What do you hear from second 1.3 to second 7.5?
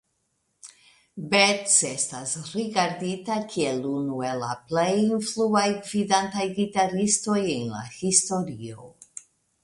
Beck estas rigardita kiel unu el plej influaj gvidantaj gitaristoj